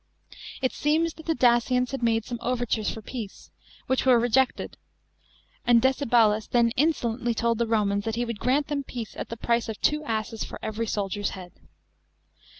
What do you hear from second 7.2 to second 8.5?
told the Romans that he wo .Id